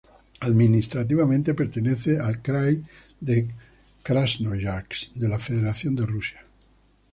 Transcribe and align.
Administrativamente, 0.41 1.53
pertenece 1.53 2.17
al 2.17 2.41
krai 2.41 2.83
de 3.19 3.49
Krasnoyarsk 4.01 5.11
de 5.13 5.27
la 5.29 5.37
Federación 5.37 5.93
de 5.95 6.07
Rusia. 6.07 6.43